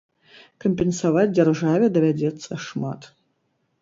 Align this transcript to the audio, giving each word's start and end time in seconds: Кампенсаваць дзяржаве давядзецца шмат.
Кампенсаваць 0.65 1.27
дзяржаве 1.37 1.91
давядзецца 1.99 2.61
шмат. 2.67 3.01